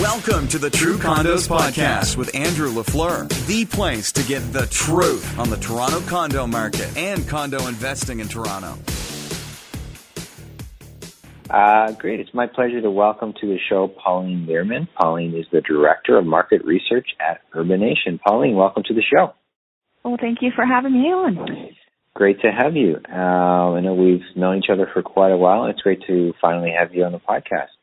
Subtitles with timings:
[0.00, 5.38] Welcome to the True Condos Podcast with Andrew LaFleur, the place to get the truth
[5.38, 8.76] on the Toronto condo market and condo investing in Toronto.
[11.48, 12.20] Uh, great.
[12.20, 14.86] It's my pleasure to welcome to the show Pauline Lierman.
[15.00, 18.20] Pauline is the Director of Market Research at Urbanation.
[18.22, 19.32] Pauline, welcome to the show.
[20.04, 21.70] Well, thank you for having me on.
[22.14, 22.96] Great to have you.
[23.10, 25.64] Uh, I know we've known each other for quite a while.
[25.66, 27.75] It's great to finally have you on the podcast.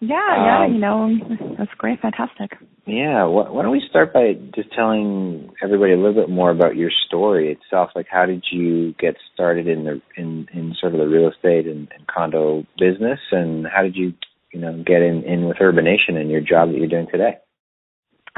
[0.00, 2.52] Yeah, yeah, um, you know, that's great, fantastic.
[2.86, 6.74] Yeah, why, why don't we start by just telling everybody a little bit more about
[6.74, 7.90] your story itself?
[7.94, 11.66] Like, how did you get started in the in in sort of the real estate
[11.66, 14.14] and, and condo business, and how did you
[14.52, 17.36] you know get in in with urbanation and your job that you're doing today?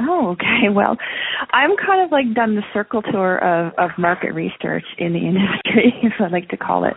[0.03, 0.69] Oh, okay.
[0.73, 0.97] Well,
[1.51, 5.93] I'm kind of like done the circle tour of, of market research in the industry,
[6.03, 6.93] as I like to call it.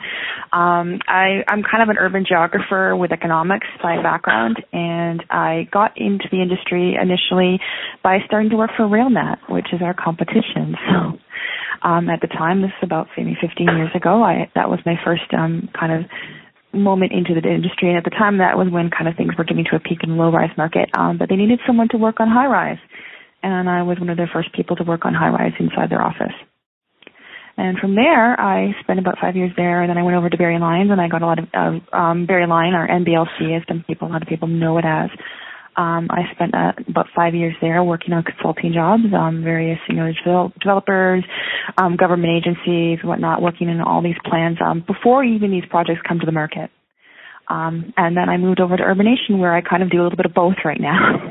[0.53, 5.93] Um, I, I'm kind of an urban geographer with economics by background, and I got
[5.97, 7.61] into the industry initially
[8.03, 10.75] by starting to work for RealNet, which is our competition.
[10.87, 11.19] So,
[11.83, 14.23] um, at the time, this is about maybe 15 years ago.
[14.23, 16.11] I that was my first um, kind of
[16.77, 17.89] moment into the industry.
[17.89, 20.01] And at the time, that was when kind of things were getting to a peak
[20.03, 20.91] in the low rise market.
[20.97, 22.79] Um, but they needed someone to work on high rise.
[23.47, 26.03] And I was one of their first people to work on high rise inside their
[26.03, 26.35] office.
[27.57, 30.37] And from there, I spent about five years there, and then I went over to
[30.37, 33.63] Barry Lyons, and I got a lot of uh, um, Barry Lyon, or NBLC, as
[33.69, 35.11] some people, a lot of people know it as.
[35.77, 39.95] Um, I spent uh, about five years there working on consulting jobs, um, various you
[39.95, 40.11] know
[40.61, 41.23] developers,
[41.79, 46.19] um, government agencies, whatnot, working in all these plans um, before even these projects come
[46.19, 46.71] to the market.
[47.49, 50.17] Um, and then I moved over to Urbanation, where I kind of do a little
[50.17, 51.31] bit of both right now,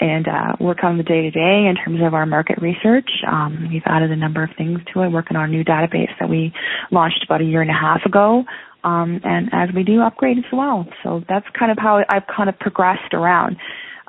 [0.00, 3.08] and uh, work on the day to day in terms of our market research.
[3.26, 5.10] Um, we've added a number of things to it.
[5.10, 6.52] Work on our new database that we
[6.90, 8.44] launched about a year and a half ago
[8.86, 10.86] um, and as we do upgrade as well.
[11.02, 13.56] So that's kind of how I've kind of progressed around,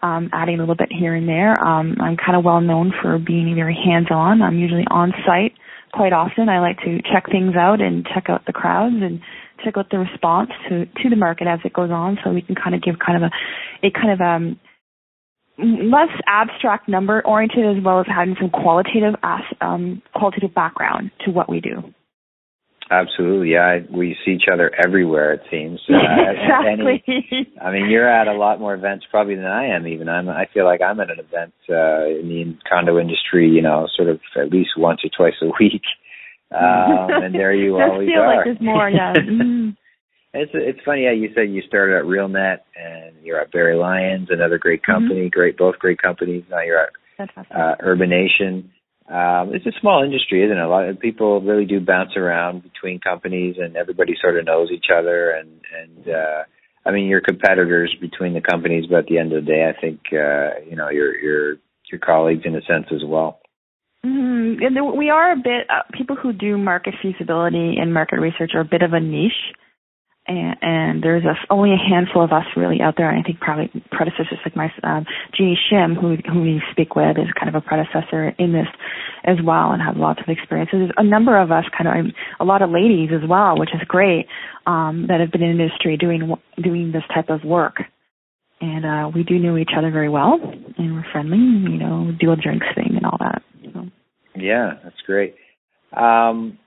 [0.03, 1.59] um, adding a little bit here and there.
[1.59, 4.43] Um, I'm kind of well known for being very hands-on.
[4.43, 5.53] I'm usually on site
[5.93, 6.47] quite often.
[6.47, 9.19] I like to check things out and check out the crowds and
[9.65, 12.53] check out the response to to the market as it goes on, so we can
[12.53, 14.59] kind of give kind of a a kind of um
[15.57, 19.15] less abstract number oriented as well as having some qualitative
[19.61, 21.93] um, qualitative background to what we do.
[22.89, 23.79] Absolutely, yeah.
[23.91, 25.33] We see each other everywhere.
[25.33, 25.81] It seems.
[25.89, 27.03] Uh, exactly.
[27.07, 29.87] Any, I mean, you're at a lot more events probably than I am.
[29.87, 30.29] Even I'm.
[30.29, 33.49] I feel like I'm at an event uh, in the condo industry.
[33.49, 35.81] You know, sort of at least once or twice a week.
[36.49, 38.37] Um, and there you always feel are.
[38.37, 38.89] Like there's more.
[38.89, 39.13] Yeah.
[39.17, 39.71] Mm-hmm.
[40.37, 41.03] It's it's funny.
[41.03, 44.91] Yeah, you said you started at RealNet and you're at Barry Lyons, another great mm-hmm.
[44.91, 45.21] company.
[45.21, 45.39] Mm-hmm.
[45.39, 46.43] Great, both great companies.
[46.49, 48.69] Now you're at uh, Urbanation
[49.07, 50.61] um, it's a small industry, isn't it?
[50.61, 54.69] A lot of people really do bounce around between companies, and everybody sort of knows
[54.69, 55.31] each other.
[55.31, 56.43] And and uh,
[56.85, 59.79] I mean, you're competitors between the companies, but at the end of the day, I
[59.79, 61.55] think uh, you know you're you're
[61.89, 63.39] your colleagues in a sense as well.
[64.05, 64.61] Mm-hmm.
[64.61, 68.61] And we are a bit uh, people who do market feasibility and market research are
[68.61, 69.55] a bit of a niche
[70.27, 73.09] and, and there's a, only a handful of us really out there.
[73.09, 75.05] And I think probably predecessors like my um,
[75.35, 78.67] Jeannie Shim, who we speak with, is kind of a predecessor in this
[79.23, 80.69] as well, and have lots of experience.
[80.71, 83.73] So there's a number of us, kind of a lot of ladies as well, which
[83.73, 84.27] is great,
[84.65, 87.77] um, that have been in industry doing doing this type of work.
[88.59, 90.39] And uh, we do know each other very well,
[90.77, 91.37] and we're friendly.
[91.37, 93.43] You know, do a drinks thing and all that.
[93.73, 93.85] So.
[94.35, 95.35] Yeah, that's great.
[95.95, 96.57] Um,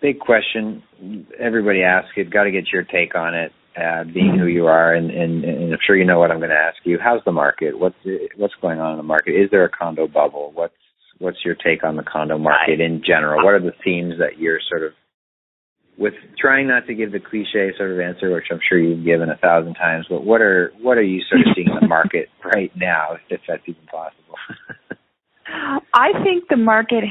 [0.00, 0.82] big question.
[1.38, 2.30] Everybody asks it.
[2.30, 3.52] Got to get your take on it.
[3.76, 6.50] Uh, being who you are, and, and, and I'm sure you know what I'm going
[6.50, 6.96] to ask you.
[7.02, 7.76] How's the market?
[7.76, 7.96] What's
[8.36, 9.32] what's going on in the market?
[9.32, 10.52] Is there a condo bubble?
[10.54, 10.74] What's
[11.18, 13.44] what's your take on the condo market in general?
[13.44, 14.92] What are the themes that you're sort of
[15.98, 19.28] with trying not to give the cliche sort of answer, which I'm sure you've given
[19.28, 22.28] a thousand times, but what are what are you sort of seeing in the market
[22.44, 24.36] right now, if that's even possible?
[25.94, 27.04] I think the market,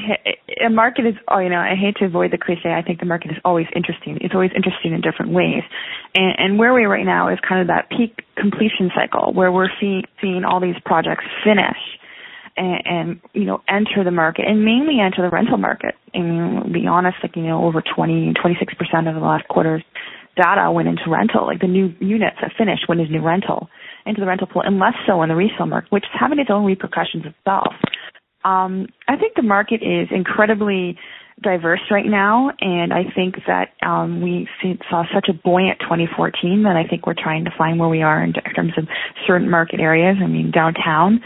[0.64, 2.72] a market is, oh, you know, I hate to avoid the cliche.
[2.72, 4.18] I think the market is always interesting.
[4.20, 5.62] It's always interesting in different ways.
[6.14, 9.50] And, and where we are right now is kind of that peak completion cycle where
[9.50, 11.80] we're see, seeing all these projects finish
[12.56, 15.94] and, and, you know, enter the market and mainly enter the rental market.
[16.12, 19.82] And be honest, like, you know, over 20, 26% of the last quarter's
[20.36, 21.46] data went into rental.
[21.46, 23.68] Like the new units that finished went into new rental,
[24.06, 26.50] into the rental pool, and less so in the resale market, which is having its
[26.50, 27.72] own repercussions itself.
[28.44, 30.98] Um, I think the market is incredibly
[31.42, 34.48] diverse right now, and I think that um, we
[34.88, 38.22] saw such a buoyant 2014 that I think we're trying to find where we are
[38.22, 38.86] in terms of
[39.26, 40.16] certain market areas.
[40.22, 41.20] I mean, downtown,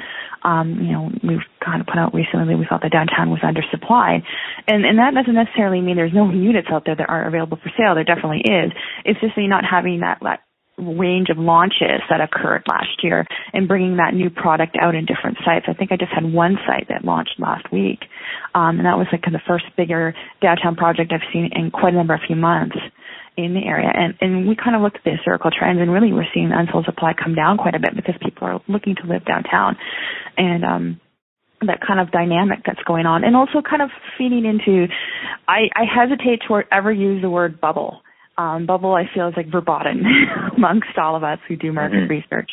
[0.44, 4.22] um, you know, we've kind of put out recently we thought that downtown was undersupplied,
[4.66, 7.70] and and that doesn't necessarily mean there's no units out there that aren't available for
[7.76, 7.94] sale.
[7.94, 8.72] There definitely is.
[9.04, 10.40] It's just that you're not having that that
[10.78, 15.38] range of launches that occurred last year and bringing that new product out in different
[15.44, 15.66] sites.
[15.68, 18.00] I think I just had one site that launched last week,
[18.54, 21.96] um, and that was like the first bigger downtown project I've seen in quite a
[21.96, 22.76] number of few months
[23.36, 23.90] in the area.
[23.94, 26.86] And, and we kind of looked at the historical trends and really we're seeing unsold
[26.86, 29.76] supply come down quite a bit because people are looking to live downtown.
[30.36, 31.00] And, um,
[31.66, 34.86] that kind of dynamic that's going on and also kind of feeding into
[35.48, 38.02] I, I hesitate to ever use the word bubble.
[38.38, 40.04] Um, bubble I feel is like verboten
[40.56, 42.10] amongst all of us who do market mm-hmm.
[42.10, 42.50] research.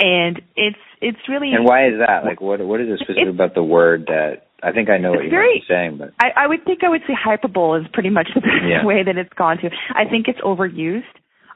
[0.00, 2.24] And it's it's really And why is that?
[2.24, 5.22] Like what what is it specific about the word that I think I know what
[5.22, 8.28] you're very, saying, but I, I would think I would say hyperbole is pretty much
[8.34, 8.84] the yeah.
[8.84, 9.70] way that it's gone to.
[9.94, 11.02] I think it's overused.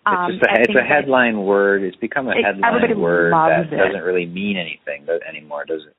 [0.07, 1.83] Um, it's, a, it's a headline that, word.
[1.83, 3.77] It's become a headline word that it.
[3.77, 5.97] doesn't really mean anything anymore, does it?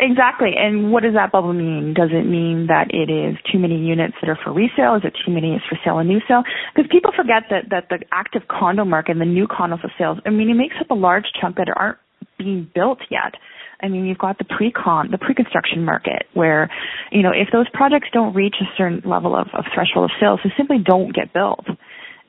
[0.00, 0.52] Exactly.
[0.56, 1.94] And what does that bubble mean?
[1.94, 4.96] Does it mean that it is too many units that are for resale?
[4.96, 6.42] Is it too many is for sale and new sale?
[6.74, 10.18] Because people forget that, that the active condo market and the new condo for sales,
[10.26, 11.98] I mean, it makes up a large chunk that aren't
[12.38, 13.34] being built yet.
[13.82, 16.70] I mean, you've got the pre-con, the pre-construction market where,
[17.12, 20.40] you know, if those projects don't reach a certain level of, of threshold of sales,
[20.42, 21.66] they simply don't get built.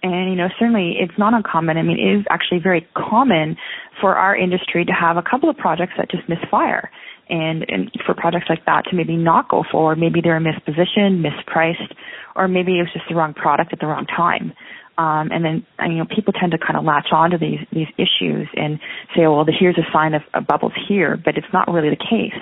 [0.04, 1.78] And, you know, certainly it's not uncommon.
[1.78, 3.58] I mean, it is actually very common
[4.00, 6.92] for our industry to have a couple of projects that just misfire.
[7.30, 11.94] And, and for projects like that to maybe not go forward, maybe they're mispositioned, mispriced,
[12.36, 14.54] or maybe it was just the wrong product at the wrong time.
[14.98, 18.48] Um, and then, you know, people tend to kind of latch onto these, these issues
[18.56, 18.80] and
[19.16, 22.40] say, well, here's a sign of, of bubbles here, but it's not really the case.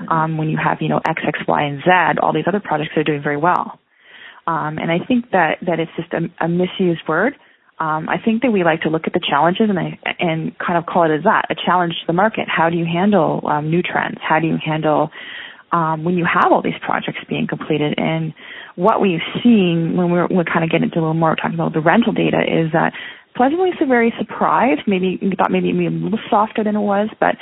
[0.00, 0.12] Mm-hmm.
[0.12, 2.92] Um, when you have, you know, X, X, Y, and Z, all these other projects
[2.96, 3.78] are doing very well.
[4.46, 7.34] Um, and I think that, that it's just a, a misused word.
[7.80, 10.76] Um, I think that we like to look at the challenges and I, and kind
[10.76, 12.46] of call it as that, a challenge to the market.
[12.46, 14.18] How do you handle um, new trends?
[14.20, 15.10] How do you handle
[15.72, 17.94] um, when you have all these projects being completed.
[17.96, 18.34] And
[18.76, 21.72] what we've seen when we're, we're kind of getting into a little more talking about
[21.72, 22.92] the rental data is that
[23.36, 24.82] pleasantly so very surprised.
[24.86, 27.36] Maybe we thought maybe it'd be a little softer than it was, but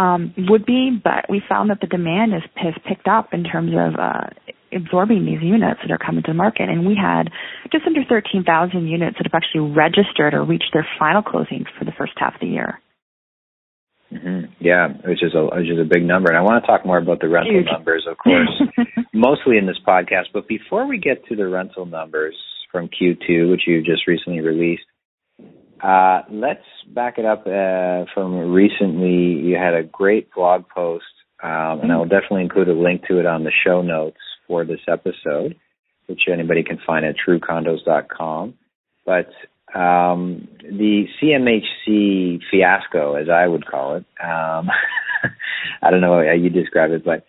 [0.00, 0.98] um, would be.
[1.02, 4.30] But we found that the demand has has picked up in terms of uh,
[4.74, 6.68] absorbing these units that are coming to market.
[6.68, 7.30] And we had
[7.70, 11.92] just under 13,000 units that have actually registered or reached their final closings for the
[11.96, 12.80] first half of the year.
[14.12, 14.52] Mm-hmm.
[14.60, 16.98] Yeah, which is a which is a big number, and I want to talk more
[16.98, 17.66] about the rental Huge.
[17.72, 18.50] numbers, of course,
[19.14, 20.26] mostly in this podcast.
[20.34, 22.36] But before we get to the rental numbers
[22.70, 24.84] from Q2, which you just recently released,
[25.82, 26.64] uh, let's
[26.94, 29.40] back it up uh, from recently.
[29.48, 31.04] You had a great blog post,
[31.42, 34.64] um, and I will definitely include a link to it on the show notes for
[34.64, 35.56] this episode,
[36.06, 38.54] which anybody can find at truecondos.com.
[39.04, 39.28] But
[39.74, 44.04] um, the CMHC fiasco, as I would call it.
[44.22, 44.68] Um,
[45.82, 47.24] I don't know how you describe it, but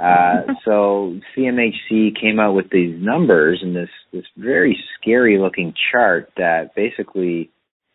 [0.00, 6.30] uh, so CMHC came out with these numbers and this this very scary looking chart
[6.36, 7.50] that basically,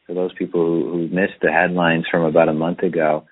[0.06, 3.26] for those people who, who missed the headlines from about a month ago,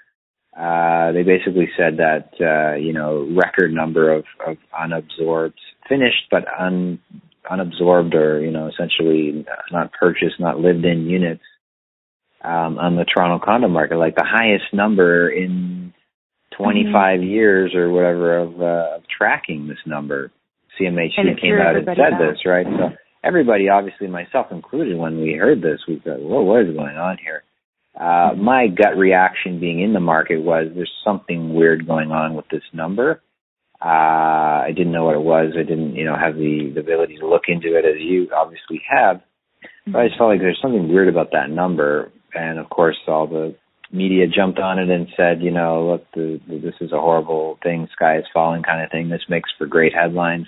[0.57, 5.53] uh, they basically said that uh, you know record number of, of unabsorbed
[5.87, 6.99] finished but un
[7.49, 11.43] unabsorbed or you know essentially not purchased, not lived in units
[12.43, 15.93] um, on the Toronto condo market, like the highest number in
[16.57, 17.23] 25 mm-hmm.
[17.23, 20.31] years or whatever of, uh, of tracking this number.
[20.79, 22.65] CMHC came out and said this, right?
[22.65, 26.97] So everybody, obviously myself included, when we heard this, we thought, "Well, what is going
[26.97, 27.43] on here?"
[27.99, 32.45] Uh, my gut reaction, being in the market, was there's something weird going on with
[32.49, 33.21] this number.
[33.83, 35.53] Uh, I didn't know what it was.
[35.57, 38.81] I didn't, you know, have the, the ability to look into it as you obviously
[38.89, 39.21] have.
[39.87, 42.11] But I just felt like there's something weird about that number.
[42.33, 43.55] And of course, all the
[43.91, 47.57] media jumped on it and said, you know, look, the, the, this is a horrible
[47.63, 49.09] thing, sky is falling kind of thing.
[49.09, 50.47] This makes for great headlines.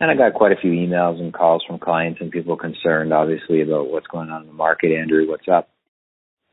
[0.00, 3.62] And I got quite a few emails and calls from clients and people concerned, obviously,
[3.62, 4.92] about what's going on in the market.
[4.92, 5.68] Andrew, what's up?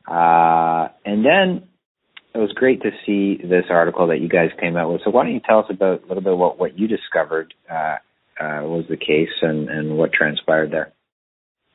[0.06, 1.68] Uh, and then
[2.34, 5.00] it was great to see this article that you guys came out with.
[5.04, 7.96] So why don't you tell us about a little bit about what you discovered uh,
[8.38, 10.92] uh, was the case and, and what transpired there?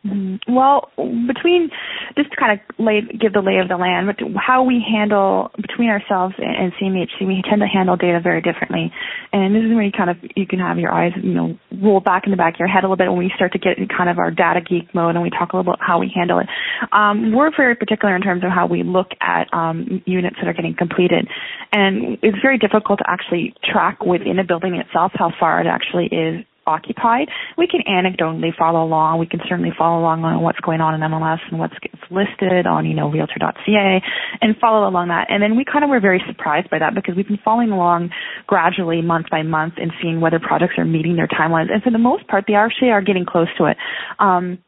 [0.06, 0.54] Mm-hmm.
[0.54, 1.70] Well, between
[2.18, 5.52] just to kind of lay, give the lay of the land, but how we handle
[5.62, 8.92] between ourselves and CMHC, we tend to handle data very differently.
[9.32, 12.00] And this is where you kind of you can have your eyes, you know, roll
[12.00, 13.78] back in the back of your head a little bit when we start to get
[13.78, 16.12] in kind of our data geek mode and we talk a little about how we
[16.14, 16.48] handle it.
[16.92, 20.54] Um, we're very particular in terms of how we look at um, units that are
[20.54, 21.28] getting completed,
[21.72, 26.10] and it's very difficult to actually track within a building itself how far it actually
[26.10, 27.28] is occupied.
[27.58, 29.20] We can anecdotally follow along.
[29.20, 31.76] We can certainly follow along on what's going on in MLS and what's
[32.10, 34.02] listed on, you know, realtor.ca
[34.42, 35.28] and follow along that.
[35.30, 38.10] And then we kind of were very surprised by that because we've been following along
[38.48, 41.72] gradually month by month and seeing whether projects are meeting their timelines.
[41.72, 43.78] And for the most part, they actually are getting close to it.
[44.20, 44.60] Um,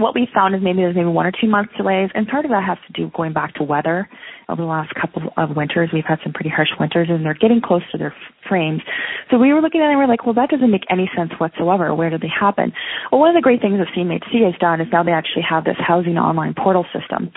[0.00, 2.50] what we found is maybe there's maybe one or two months delays, and part of
[2.50, 4.08] that has to do going back to weather.
[4.50, 7.60] Over the last couple of winters, we've had some pretty harsh winters, and they're getting
[7.62, 8.14] close to their
[8.48, 8.82] frames.
[9.30, 11.08] So we were looking at it and we are like, well, that doesn't make any
[11.16, 11.94] sense whatsoever.
[11.94, 12.72] Where did they happen?
[13.12, 15.64] Well, one of the great things that CMHC has done is now they actually have
[15.64, 17.30] this housing online portal system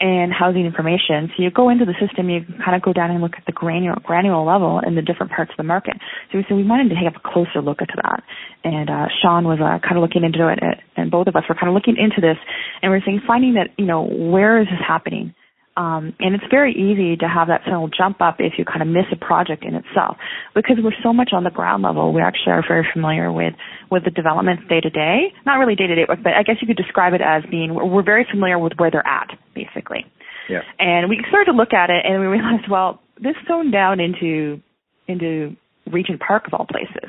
[0.00, 1.30] and housing information.
[1.36, 3.52] So you go into the system, you kind of go down and look at the
[3.52, 5.96] granular, granular level in the different parts of the market.
[6.30, 8.22] So we said we wanted to take a closer look at that.
[8.62, 10.60] And uh, Sean was uh, kind of looking into it,
[10.96, 12.38] and both of us were kind of looking into this,
[12.82, 15.34] and we're saying, finding that, you know, where is this happening?
[15.78, 18.88] Um, and it's very easy to have that signal jump up if you kind of
[18.88, 20.16] miss a project in itself.
[20.52, 23.54] Because we're so much on the ground level, we actually are very familiar with,
[23.88, 25.30] with the developments day to day.
[25.46, 28.02] Not really day to day, but I guess you could describe it as being, we're
[28.02, 30.04] very familiar with where they're at, basically.
[30.50, 30.66] Yeah.
[30.80, 34.60] And we started to look at it and we realized, well, this zoned down into,
[35.06, 35.54] into
[35.86, 37.08] Regent Park of all places.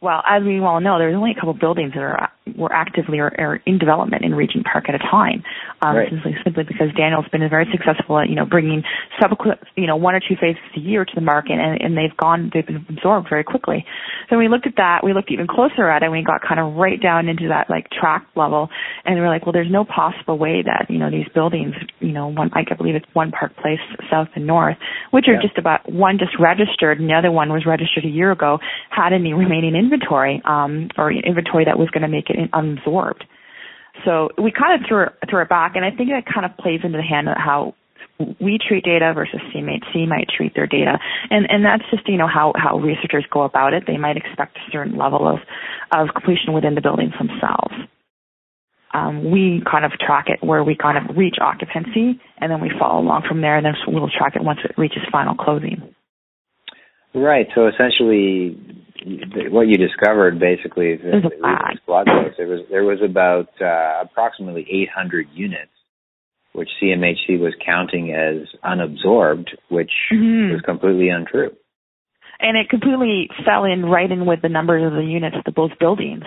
[0.00, 3.32] Well, as we all know, there's only a couple buildings that are were actively or,
[3.38, 5.42] or in development in Regent Park at a time.
[5.82, 6.08] Um, right.
[6.08, 8.82] simply, simply because Daniels been very successful at you know bringing
[9.20, 12.16] subsequent you know one or two phases a year to the market, and, and they've
[12.16, 13.84] gone they've been absorbed very quickly.
[14.30, 16.60] So we looked at that, we looked even closer at it, and we got kind
[16.60, 18.68] of right down into that like track level,
[19.04, 22.12] and we we're like, well, there's no possible way that you know these buildings, you
[22.12, 24.76] know, one I believe it's one Park Place south and north,
[25.10, 25.42] which are yeah.
[25.42, 28.58] just about one just registered, and the other one was registered a year ago,
[28.90, 33.22] had any remaining inventory um, or inventory that was going to make it unabsorbed.
[34.04, 36.56] So we kind of threw it, threw it back, and I think that kind of
[36.58, 37.74] plays into the hand of how
[38.40, 40.98] we treat data versus CMHC might treat their data,
[41.30, 43.84] and and that's just you know how how researchers go about it.
[43.86, 45.38] They might expect a certain level of
[45.92, 47.74] of completion within the buildings themselves.
[48.94, 52.70] Um, we kind of track it where we kind of reach occupancy, and then we
[52.78, 55.94] follow along from there, and then we'll track it once it reaches final closing.
[57.14, 57.46] Right.
[57.54, 58.56] So essentially,
[59.50, 62.36] what you discovered basically is it was blog post.
[62.36, 65.72] There was there was about uh, approximately 800 units,
[66.52, 70.52] which CMHC was counting as unabsorbed, which mm-hmm.
[70.52, 71.50] was completely untrue.
[72.38, 75.72] And it completely fell in right in with the numbers of the units of both
[75.80, 76.24] buildings.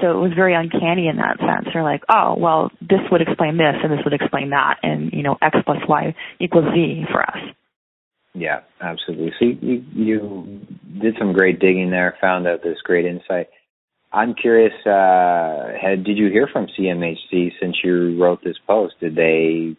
[0.00, 1.68] So it was very uncanny in that sense.
[1.72, 5.22] They're like, oh, well, this would explain this and this would explain that, and you
[5.22, 7.38] know, X plus Y equals Z for us.
[8.36, 9.32] Yeah, absolutely.
[9.38, 10.60] So you, you
[11.00, 13.48] did some great digging there, found out this great insight.
[14.12, 18.94] I'm curious, uh, had, did you hear from CMHC since you wrote this post?
[19.00, 19.76] Did they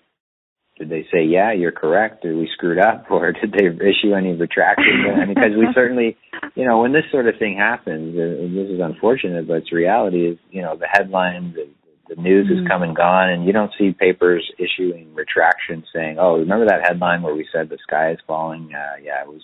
[0.78, 4.34] did they say, yeah, you're correct, or we screwed up, or did they issue any
[4.34, 5.06] retractions?
[5.12, 6.18] I mean, because we certainly,
[6.56, 10.28] you know, when this sort of thing happens, and this is unfortunate, but it's reality,
[10.28, 11.68] is, you know, the headlines, the,
[12.10, 12.60] the news mm-hmm.
[12.60, 16.86] has come and gone, and you don't see papers issuing retractions saying, "Oh, remember that
[16.86, 19.42] headline where we said the sky is falling?" Uh, yeah, it was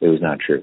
[0.00, 0.62] it was not true.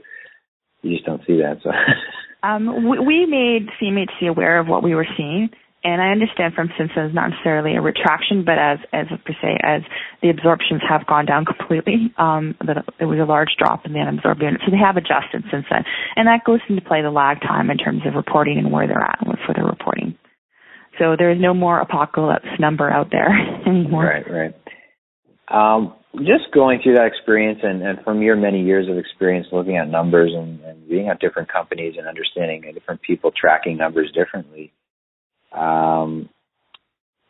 [0.81, 1.59] You just don't see that.
[1.63, 1.71] So,
[2.47, 5.49] um, we, we made CMHC aware of what we were seeing,
[5.83, 9.81] and I understand from Simpsons not necessarily a retraction, but as as per se as
[10.21, 13.99] the absorptions have gone down completely, um, that it was a large drop in the
[13.99, 14.61] unabsorbed unit.
[14.65, 15.83] So they have adjusted since then,
[16.15, 19.01] and that goes into play the lag time in terms of reporting and where they're
[19.01, 20.17] at with for their reporting.
[21.01, 23.31] So there is no more apocalypse number out there
[23.67, 24.05] anymore.
[24.05, 24.55] Right, right.
[25.49, 29.77] Um, just going through that experience and, and, from your many years of experience looking
[29.77, 34.71] at numbers and, and being at different companies and understanding different people tracking numbers differently,
[35.51, 36.29] um,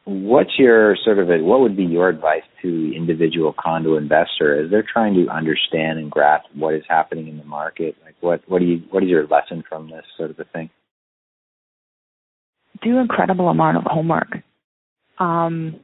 [0.03, 4.61] what's your sort of a, what would be your advice to the individual condo investor
[4.61, 7.95] as they're trying to understand and grasp what is happening in the market?
[8.03, 10.69] Like what what do you what is your lesson from this sort of a thing?
[12.81, 14.37] Do incredible amount of homework.
[15.19, 15.79] Um,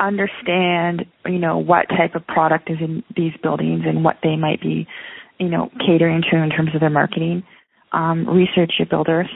[0.00, 4.60] understand, you know, what type of product is in these buildings and what they might
[4.60, 4.86] be,
[5.38, 7.42] you know, catering to in terms of their marketing.
[7.92, 9.28] Um, research your builders.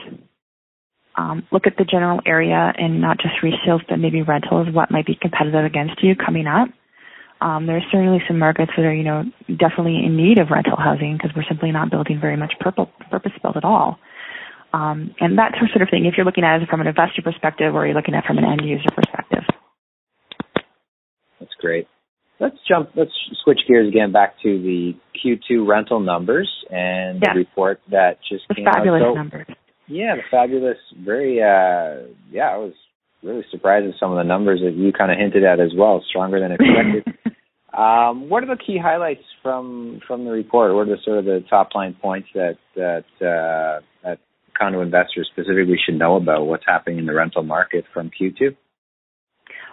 [1.17, 5.05] Um, look at the general area and not just resales, but maybe rentals, what might
[5.05, 6.69] be competitive against you coming up.
[7.41, 11.17] Um, there's certainly some markets that are, you know, definitely in need of rental housing
[11.17, 13.99] because we're simply not building very much purpose built at all.
[14.75, 17.73] Um, and that sort of thing, if you're looking at it from an investor perspective
[17.73, 19.43] or you're looking at it from an end user perspective.
[21.39, 21.87] That's great.
[22.41, 23.11] Let's jump, let's
[23.45, 28.55] switch gears again back to the Q2 rental numbers and the report that just the
[28.55, 29.11] came fabulous out.
[29.11, 29.47] So, numbers.
[29.87, 32.73] Yeah, the fabulous, very, uh, yeah, I was
[33.23, 36.03] really surprised at some of the numbers that you kind of hinted at as well,
[36.09, 37.35] stronger than expected.
[37.77, 40.73] um, what are the key highlights from from the report?
[40.75, 44.19] What are the sort of the top line points that that uh, that
[44.57, 48.55] condo investors specifically should know about what's happening in the rental market from Q2?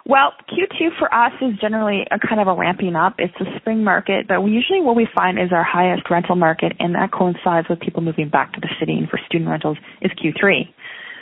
[0.05, 3.15] Well, Q2 for us is generally a kind of a ramping up.
[3.19, 6.73] It's a spring market, but we usually what we find is our highest rental market,
[6.79, 10.11] and that coincides with people moving back to the city and for student rentals is
[10.11, 10.67] Q3.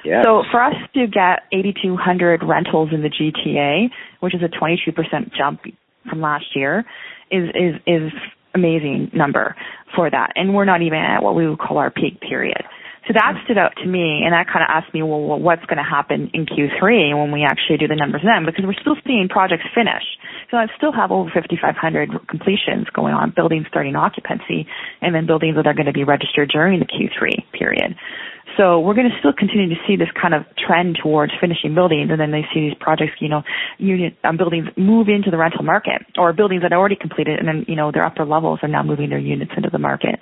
[0.04, 0.24] Yeah.
[0.24, 3.90] So for us to get 8,200 rentals in the GTA,
[4.20, 5.62] which is a 22% jump
[6.10, 6.84] from last year,
[7.30, 8.12] is is is
[8.56, 9.56] amazing number
[9.96, 10.34] for that.
[10.36, 12.64] And we're not even at what we would call our peak period.
[13.08, 15.82] So that stood out to me, and that kind of asked me, well, what's going
[15.82, 18.46] to happen in Q3 when we actually do the numbers then?
[18.46, 20.06] Because we're still seeing projects finish.
[20.52, 21.82] So I still have over 5,500
[22.30, 24.70] completions going on, buildings starting occupancy,
[25.02, 27.98] and then buildings that are going to be registered during the Q3 period.
[28.58, 32.10] So we're going to still continue to see this kind of trend towards finishing buildings,
[32.12, 33.44] and then they see these projects, you know,
[33.78, 37.48] unit um, buildings move into the rental market, or buildings that are already completed, and
[37.48, 40.20] then you know their upper levels are now moving their units into the market.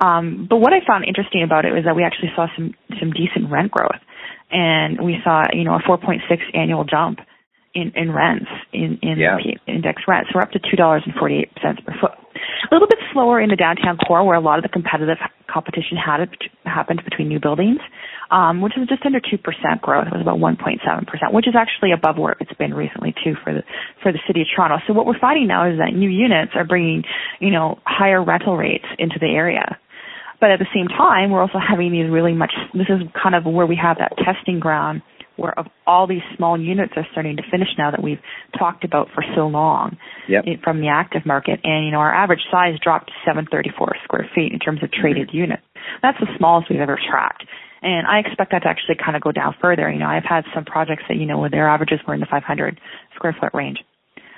[0.00, 3.10] Um, but what I found interesting about it was that we actually saw some some
[3.12, 4.00] decent rent growth,
[4.50, 6.20] and we saw you know a 4.6
[6.54, 7.20] annual jump
[7.76, 9.36] in, in rents in in yeah.
[9.68, 10.30] index rents.
[10.32, 12.16] So we're up to two dollars and 48 cents per foot.
[12.70, 15.96] A little bit slower in the downtown core, where a lot of the competitive competition
[15.96, 16.30] had it,
[16.64, 17.78] happened between new buildings,
[18.30, 20.06] um, which was just under two percent growth.
[20.08, 23.52] It was about 1.7 percent, which is actually above where it's been recently too for
[23.52, 23.62] the
[24.02, 24.78] for the city of Toronto.
[24.86, 27.04] So what we're finding now is that new units are bringing
[27.40, 29.78] you know higher rental rates into the area.
[30.40, 33.44] But at the same time, we're also having these really much, this is kind of
[33.44, 35.02] where we have that testing ground
[35.36, 38.20] where of all these small units are starting to finish now that we've
[38.58, 39.96] talked about for so long
[40.28, 40.44] yep.
[40.64, 41.60] from the active market.
[41.62, 45.28] And, you know, our average size dropped to 734 square feet in terms of traded
[45.28, 45.52] mm-hmm.
[45.52, 45.62] units.
[46.02, 47.44] That's the smallest we've ever tracked.
[47.82, 49.90] And I expect that to actually kind of go down further.
[49.90, 52.26] You know, I've had some projects that, you know, where their averages were in the
[52.26, 52.80] 500
[53.14, 53.78] square foot range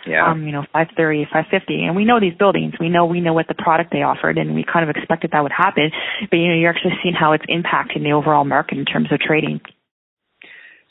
[0.09, 0.31] yeah.
[0.31, 1.85] um, you know, 530, 550.
[1.85, 2.75] And we know these buildings.
[2.81, 5.43] We know, we know what the product they offered and we kind of expected that
[5.43, 5.91] would happen.
[6.31, 9.21] But, you know, you're actually seeing how it's impacting the overall market in terms of
[9.21, 9.61] trading.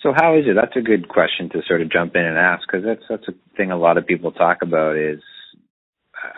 [0.02, 0.56] So how is it?
[0.56, 3.34] That's a good question to sort of jump in and ask because that's, that's a
[3.58, 5.20] thing a lot of people talk about is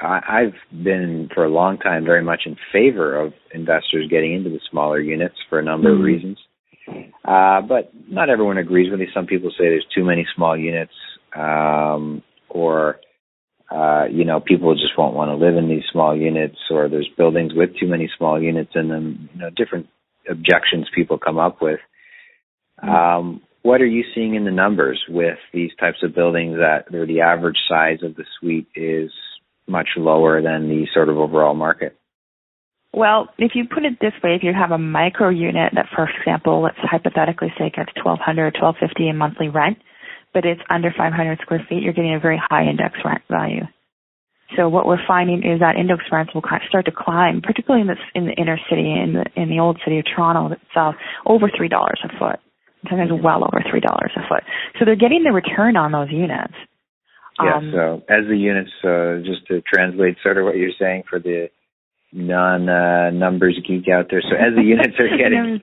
[0.01, 4.49] I, I've been for a long time very much in favor of investors getting into
[4.49, 5.99] the smaller units for a number mm-hmm.
[5.99, 6.37] of reasons.
[7.23, 9.07] Uh, but not everyone agrees with me.
[9.13, 10.93] Some people say there's too many small units.
[11.35, 12.99] Um, or
[13.71, 17.09] uh, you know, people just won't want to live in these small units, or there's
[17.17, 19.29] buildings with too many small units in them.
[19.33, 19.87] You know, different
[20.27, 21.79] objections people come up with.
[22.83, 22.89] Mm-hmm.
[22.89, 27.21] Um, what are you seeing in the numbers with these types of buildings that the
[27.21, 29.11] average size of the suite is
[29.67, 31.95] much lower than the sort of overall market?
[32.91, 36.09] Well, if you put it this way, if you have a micro unit that, for
[36.09, 39.77] example, let's hypothetically say gets 1200 1250 in monthly rent,
[40.33, 43.63] but it's under 500 square feet, you're getting a very high index rent value.
[44.57, 47.97] So what we're finding is that index rents will start to climb, particularly in the,
[48.15, 51.69] in the inner city, in the, in the old city of Toronto itself, over $3
[51.69, 52.39] a foot.
[52.89, 54.43] Sometimes well over $3 a foot.
[54.79, 56.53] So they're getting the return on those units.
[57.43, 61.03] Yeah, um, so as the units, uh, just to translate sort of what you're saying
[61.09, 61.49] for the
[62.11, 64.21] non uh, numbers geek out there.
[64.21, 65.61] So as the units are getting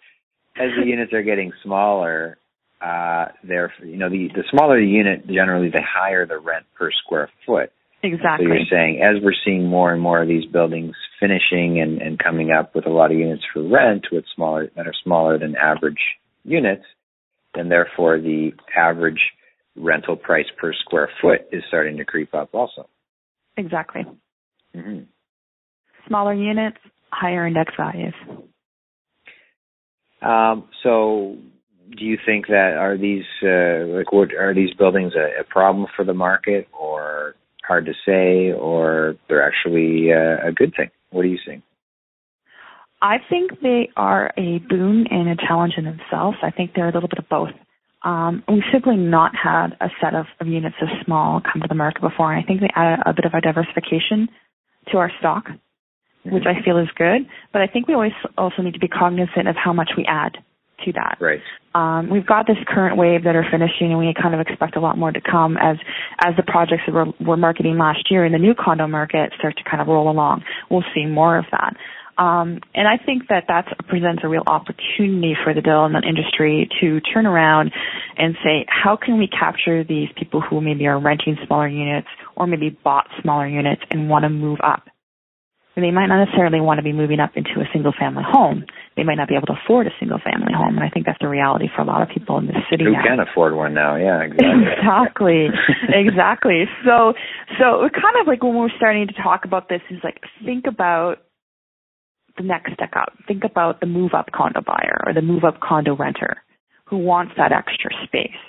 [0.56, 2.38] as the units are getting smaller,
[2.80, 6.90] uh, they're you know the the smaller the unit, generally the higher the rent per
[7.04, 7.72] square foot.
[8.02, 8.46] Exactly.
[8.46, 12.18] So you're saying as we're seeing more and more of these buildings finishing and, and
[12.18, 15.56] coming up with a lot of units for rent with smaller that are smaller than
[15.56, 15.98] average
[16.44, 16.84] units,
[17.54, 19.20] then therefore the average
[19.76, 22.88] rental price per square foot is starting to creep up also.
[23.56, 24.02] Exactly.
[24.74, 25.04] Mm-hmm.
[26.06, 26.78] Smaller units,
[27.10, 28.14] higher index values.
[30.22, 31.36] Um, so
[31.94, 35.86] do you think that are these uh, like what are these buildings a, a, problem
[35.94, 40.90] for the market or hard to say or they're actually uh, a good thing?
[41.10, 41.62] What are you seeing?
[43.00, 46.38] I think they are a boon and a challenge in themselves.
[46.42, 47.50] I think they're a little bit of both.
[48.02, 51.74] Um, we've simply not had a set of, of units this small come to the
[51.74, 54.28] market before, and I think they add a, a bit of a diversification
[54.92, 55.46] to our stock,
[56.24, 57.26] which I feel is good.
[57.52, 60.38] But I think we always also need to be cognizant of how much we add
[60.84, 61.18] to that.
[61.20, 61.40] Right.
[61.74, 64.80] Um, we've got this current wave that are finishing, and we kind of expect a
[64.80, 65.76] lot more to come as
[66.24, 69.56] as the projects that we're, we're marketing last year in the new condo market start
[69.56, 70.42] to kind of roll along.
[70.70, 71.76] We'll see more of that.
[72.18, 77.00] Um, and I think that that presents a real opportunity for the development industry to
[77.00, 77.72] turn around
[78.16, 82.46] and say, how can we capture these people who maybe are renting smaller units or
[82.46, 84.84] maybe bought smaller units and want to move up?
[85.74, 88.64] And they might not necessarily want to be moving up into a single family home.
[88.96, 90.76] They might not be able to afford a single family home.
[90.76, 92.92] And I think that's the reality for a lot of people in the city Who
[92.92, 93.02] now.
[93.04, 93.96] can afford one now?
[93.96, 94.48] Yeah, exactly.
[94.72, 95.48] exactly.
[95.92, 96.64] exactly.
[96.84, 97.12] So,
[97.60, 101.16] so kind of like when we're starting to talk about this is like, think about
[102.38, 103.12] the next step up.
[103.28, 106.42] Think about the move up condo buyer or the move up condo renter
[106.86, 108.40] who wants that extra space.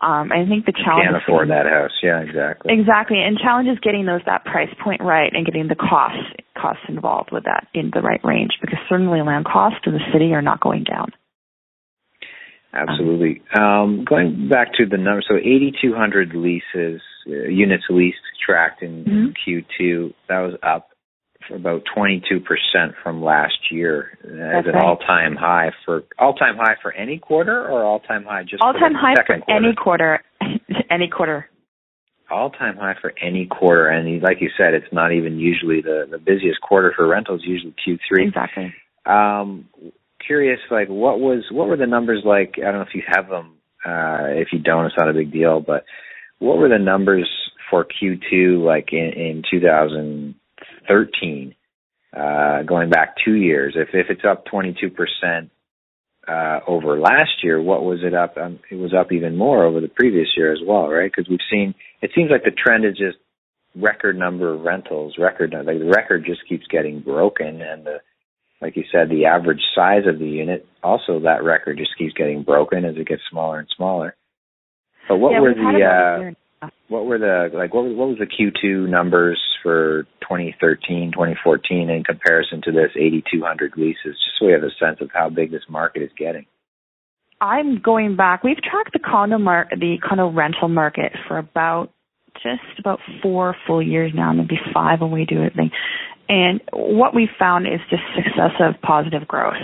[0.00, 1.90] Um, I think the challenge can't afford that house.
[2.02, 2.72] Yeah, exactly.
[2.72, 6.82] Exactly, and challenge is getting those that price point right and getting the costs costs
[6.88, 10.42] involved with that in the right range because certainly land costs in the city are
[10.42, 11.10] not going down.
[12.72, 13.42] Absolutely.
[13.58, 19.50] Um, going back to the number, so 8,200 leases, uh, units leased tracked in, mm-hmm.
[19.50, 20.12] Q2.
[20.28, 20.90] That was up
[21.54, 22.42] about 22%
[23.02, 24.84] from last year as That's an right.
[24.84, 29.40] all-time high for all-time high for any quarter or all-time high just all-time high second
[29.40, 29.64] for quarter?
[29.66, 30.20] any quarter,
[30.90, 31.46] any quarter.
[32.30, 36.18] All-time high for any quarter, and like you said, it's not even usually the the
[36.18, 37.40] busiest quarter for rentals.
[37.42, 38.28] Usually Q3.
[38.28, 38.74] Exactly.
[39.06, 39.66] Um,
[40.26, 42.56] curious, like what was what were the numbers like?
[42.58, 43.54] I don't know if you have them.
[43.82, 45.60] Uh, if you don't, it's not a big deal.
[45.60, 45.84] But
[46.38, 47.28] what were the numbers
[47.70, 49.42] for Q2 like in, in
[50.88, 51.54] 2013?
[52.16, 55.50] Uh, going back two years, if if it's up 22 percent
[56.26, 58.36] uh, over last year, what was it up?
[58.36, 61.10] Um, it was up even more over the previous year as well, right?
[61.14, 61.74] Because we've seen.
[62.00, 63.18] It seems like the trend is just
[63.76, 65.16] record number of rentals.
[65.18, 67.98] Record like the record just keeps getting broken, and the
[68.60, 72.42] like you said, the average size of the unit, also that record just keeps getting
[72.42, 74.16] broken as it gets smaller and smaller.
[75.08, 76.36] But what yeah, were the
[76.88, 82.04] what were the like what was what was the Q2 numbers for 2013, 2014 in
[82.04, 85.62] comparison to this 8200 leases just so we have a sense of how big this
[85.68, 86.46] market is getting.
[87.40, 88.42] I'm going back.
[88.42, 91.92] We've tracked the condo mar- the condo rental market for about
[92.42, 95.52] just about four full years now, maybe five when we do it.
[96.28, 99.56] And what we found is just successive positive growth.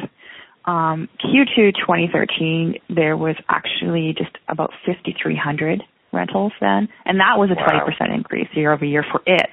[0.65, 5.83] Um, Q2 2013, there was actually just about 5,300
[6.15, 7.85] rentals then, and that was a wow.
[7.85, 9.51] 20% increase year over year for it.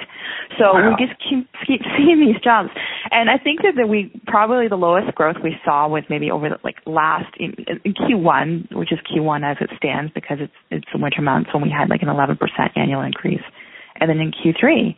[0.58, 0.90] So wow.
[0.90, 2.74] we just keep keep seeing these jumps,
[3.12, 6.50] and I think that, that we probably the lowest growth we saw was maybe over
[6.50, 10.88] the, like last in, in Q1, which is Q1 as it stands because it's it's
[10.94, 12.38] the winter months when we had like an 11%
[12.76, 13.44] annual increase,
[14.00, 14.96] and then in Q3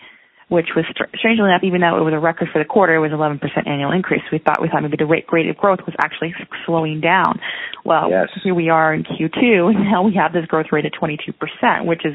[0.49, 3.11] which was strangely enough, even though it was a record for the quarter, it was
[3.11, 4.21] 11% annual increase.
[4.31, 6.33] We thought we thought maybe the rate, rate of growth was actually
[6.65, 7.39] slowing down.
[7.85, 8.29] Well, yes.
[8.43, 12.05] here we are in Q2, and now we have this growth rate at 22%, which
[12.05, 12.13] is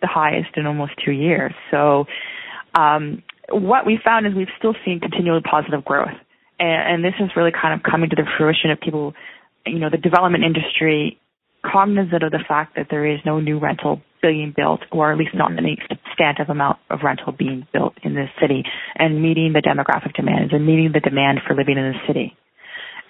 [0.00, 1.52] the highest in almost two years.
[1.70, 2.06] So,
[2.74, 6.16] um, what we found is we've still seen continually positive growth,
[6.58, 9.14] and, and this is really kind of coming to the fruition of people,
[9.66, 11.18] you know, the development industry
[11.64, 14.00] cognizant of the fact that there is no new rental
[14.32, 18.30] being built, or at least not any substantive amount of rental being built in this
[18.40, 18.64] city,
[18.96, 22.36] and meeting the demographic demands and meeting the demand for living in the city.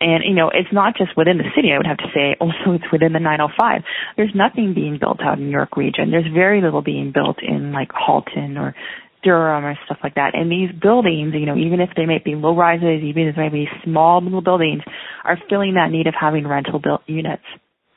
[0.00, 2.74] And, you know, it's not just within the city, I would have to say, also
[2.74, 3.83] it's within the 905.
[4.16, 6.11] There's nothing being built out in New York region.
[6.11, 8.74] There's very little being built in like Halton or
[9.22, 10.35] Durham or stuff like that.
[10.35, 13.42] And these buildings, you know, even if they might be low rises, even if they
[13.42, 14.83] might be small little buildings,
[15.24, 17.44] are filling that need of having rental built units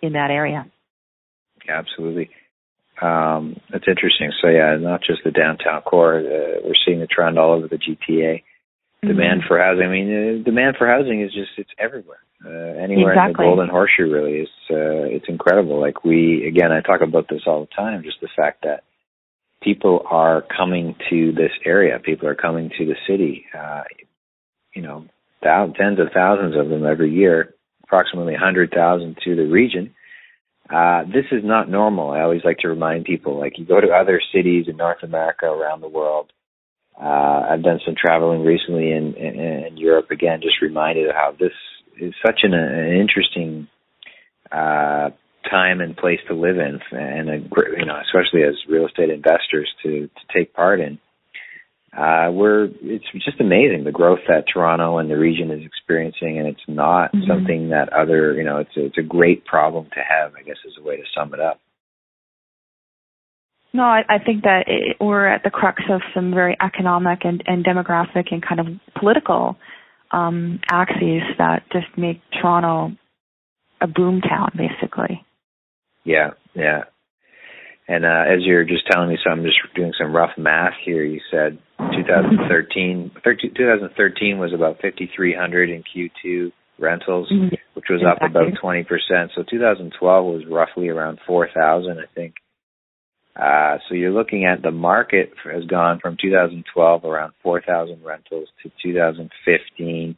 [0.02, 0.66] in that area.
[1.68, 2.30] Absolutely.
[3.02, 4.32] Um, that's interesting.
[4.42, 6.18] So yeah, not just the downtown core.
[6.18, 8.44] Uh, we're seeing the trend all over the GTA.
[8.44, 9.08] Mm-hmm.
[9.08, 9.86] Demand for housing.
[9.86, 12.20] I mean, uh, demand for housing is just it's everywhere.
[12.44, 13.46] Uh, anywhere exactly.
[13.46, 15.80] in the Golden Horseshoe, really, is uh, it's incredible.
[15.80, 18.04] Like we again, I talk about this all the time.
[18.04, 18.84] Just the fact that
[19.62, 22.00] people are coming to this area.
[22.00, 23.46] People are coming to the city.
[23.58, 23.84] Uh,
[24.74, 25.06] you know,
[25.44, 27.54] thousands, tens of thousands of them every year
[27.88, 29.94] approximately 100,000 to the region.
[30.70, 32.12] Uh, this is not normal.
[32.12, 35.46] I always like to remind people, like you go to other cities in North America,
[35.46, 36.32] around the world.
[37.00, 40.12] Uh, I've done some traveling recently in, in, in Europe.
[40.12, 41.54] Again, just reminded of how this
[42.00, 43.68] is such an, an interesting
[44.52, 45.12] uh,
[45.50, 47.38] time and place to live in, and a,
[47.78, 51.00] you know, especially as real estate investors to to take part in
[51.98, 56.48] uh, we're it's just amazing the growth that Toronto and the region is experiencing, and
[56.48, 57.28] it's not mm-hmm.
[57.28, 60.34] something that other you know it's a, it's a great problem to have.
[60.36, 61.60] I guess is a way to sum it up.
[63.74, 67.44] No, I, I think that it, we're at the crux of some very economic and,
[67.46, 68.68] and demographic and kind of
[69.00, 69.58] political
[70.12, 72.96] um, axes that just make Toronto
[73.82, 75.24] a boom town, basically.
[76.04, 76.84] Yeah, yeah.
[77.88, 81.04] And uh, as you're just telling me, so I'm just doing some rough math here.
[81.04, 87.56] You said 2013, 2013 was about 5,300 in Q2 rentals, Mm-hmm.
[87.74, 88.26] which was exactly.
[88.26, 89.30] up about 20%.
[89.36, 92.36] So 2012 was roughly around 4,000, I think.
[93.36, 98.72] Uh, so you're looking at the market has gone from 2012 around 4,000 rentals to
[98.82, 100.18] 2015.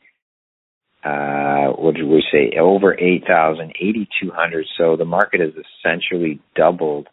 [1.03, 2.57] Uh, what did we say?
[2.57, 4.65] Over 8,000, 8,200.
[4.77, 7.07] So the market has essentially doubled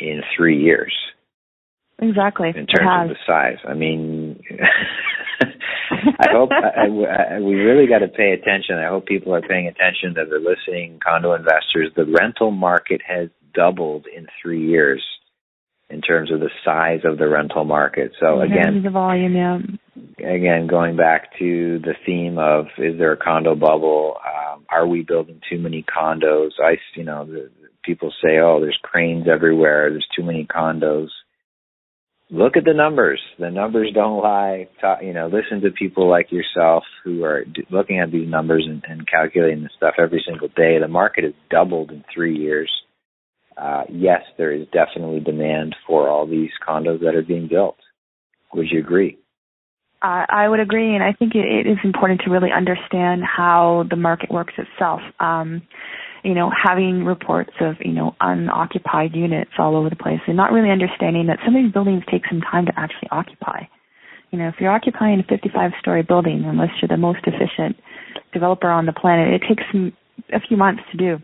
[0.00, 0.94] in three years.
[2.00, 2.48] Exactly.
[2.48, 4.40] In terms of the size, I mean,
[6.20, 8.76] I hope I, I, we really got to pay attention.
[8.76, 11.00] I hope people are paying attention that they're listening.
[11.04, 15.02] Condo investors, the rental market has doubled in three years
[15.90, 18.12] in terms of the size of the rental market.
[18.20, 19.58] So again, the volume, yeah.
[20.18, 24.16] Again, going back to the theme of is there a condo bubble?
[24.24, 26.50] Um, are we building too many condos?
[26.62, 27.50] I, you know, the,
[27.82, 29.90] people say, oh, there's cranes everywhere.
[29.90, 31.08] There's too many condos.
[32.30, 33.20] Look at the numbers.
[33.38, 34.68] The numbers don't lie.
[34.80, 38.66] Talk, you know, listen to people like yourself who are d- looking at these numbers
[38.68, 40.78] and, and calculating this stuff every single day.
[40.78, 42.70] The market has doubled in three years.
[43.56, 47.76] Uh, yes, there is definitely demand for all these condos that are being built.
[48.52, 49.18] Would you agree?
[50.00, 53.84] Uh, I would agree, and I think it, it is important to really understand how
[53.90, 55.00] the market works itself.
[55.18, 55.62] Um,
[56.24, 60.52] you know, having reports of, you know, unoccupied units all over the place and not
[60.52, 63.62] really understanding that some of these buildings take some time to actually occupy.
[64.30, 67.76] You know, if you're occupying a 55 story building, unless you're the most efficient
[68.32, 69.92] developer on the planet, it takes some,
[70.32, 71.18] a few months to do.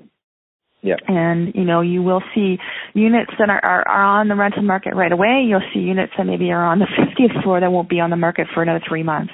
[0.83, 0.96] Yeah.
[1.09, 2.59] And, you know, you will see
[2.92, 5.44] units that are, are, are on the rental market right away.
[5.48, 8.16] You'll see units that maybe are on the 50th floor that won't be on the
[8.16, 9.33] market for another three months.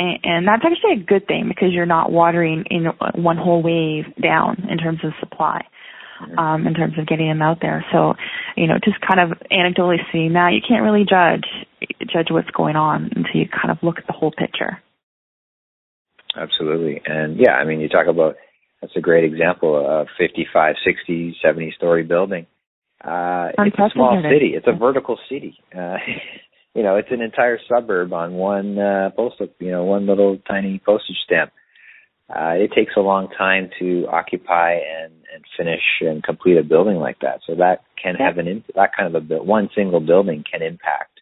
[0.00, 4.04] And, and that's actually a good thing because you're not watering in one whole wave
[4.20, 5.62] down in terms of supply.
[6.36, 7.82] Um, in terms of getting them out there.
[7.92, 8.12] So,
[8.54, 11.48] you know, just kind of anecdotally seeing that, you can't really judge
[12.12, 14.82] judge what's going on until you kind of look at the whole picture.
[16.36, 17.00] Absolutely.
[17.06, 18.36] And yeah, I mean, you talk about
[18.82, 22.46] that's a great example of 55, 60, 70 story building.
[23.02, 24.52] Uh, it's a small city.
[24.54, 25.56] It's a vertical city.
[25.74, 25.96] Uh,
[26.74, 30.80] you know, it's an entire suburb on one uh, postal, you know, one little tiny
[30.84, 31.52] postage stamp.
[32.28, 36.96] Uh, it takes a long time to occupy and, and finish and complete a building
[36.96, 37.40] like that.
[37.44, 41.20] So that can have an that kind of a one single building can impact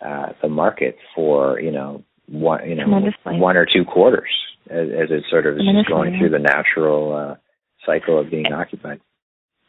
[0.00, 4.30] uh, the market for you know one you know one or two quarters
[4.70, 7.34] as, as it sort of is going through the natural uh,
[7.84, 9.00] cycle of being occupied.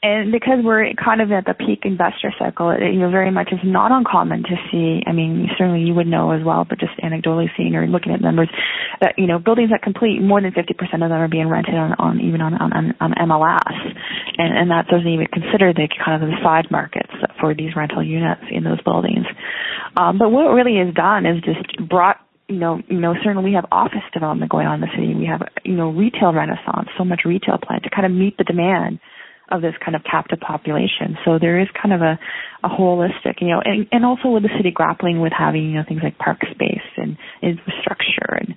[0.03, 3.49] And because we're kind of at the peak investor cycle, it, you know, very much
[3.51, 5.01] is not uncommon to see.
[5.07, 8.21] I mean, certainly you would know as well, but just anecdotally seeing or looking at
[8.21, 8.49] numbers,
[9.01, 11.93] that you know, buildings that complete more than 50% of them are being rented on,
[11.97, 13.73] on even on, on on MLS,
[14.37, 18.05] and and that doesn't even consider the kind of the side markets for these rental
[18.05, 19.25] units in those buildings.
[19.97, 23.55] Um, but what really has done is just brought you know, you know, certainly we
[23.55, 25.13] have office development going on in the city.
[25.13, 28.45] We have, you know, retail renaissance, so much retail plan to kind of meet the
[28.45, 28.99] demand
[29.49, 31.17] of this kind of captive population.
[31.25, 32.19] So there is kind of a,
[32.63, 35.83] a holistic, you know, and, and also with the city grappling with having, you know,
[35.87, 38.55] things like park space and infrastructure and,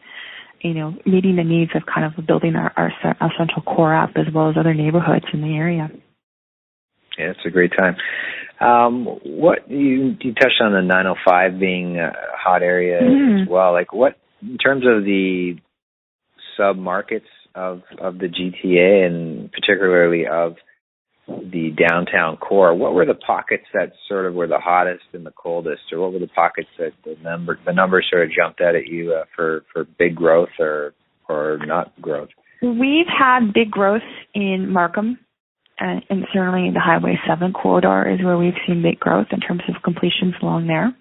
[0.61, 4.11] you know, meeting the needs of kind of building our, our, our central core up
[4.16, 5.90] as well as other neighborhoods in the area.
[7.18, 7.96] Yeah, it's a great time.
[8.61, 13.42] Um, what you you touched on the 905 being a hot area mm.
[13.42, 13.72] as well.
[13.72, 15.57] Like what in terms of the
[16.57, 20.57] sub markets of of the GTA and particularly of
[21.51, 25.33] the downtown core, what were the pockets that sort of were the hottest and the
[25.33, 28.75] coldest, or what were the pockets that the number the numbers sort of jumped out
[28.75, 30.95] at you uh, for for big growth or
[31.29, 32.29] or not growth?
[32.62, 34.03] We've had big growth
[34.35, 35.19] in Markham,
[35.79, 39.62] and, and certainly the Highway 7 corridor is where we've seen big growth in terms
[39.69, 40.95] of completions along there.